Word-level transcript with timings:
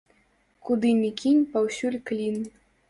Куды 0.69 0.89
ні 1.03 1.11
кінь, 1.21 1.47
паўсюль 1.55 2.03
клін. 2.11 2.45